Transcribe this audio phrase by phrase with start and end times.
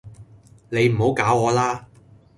[0.69, 1.83] 你唔好搞我喇